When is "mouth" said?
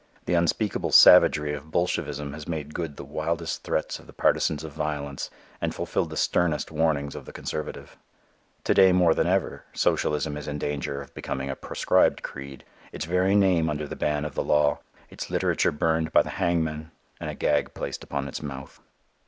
18.41-18.81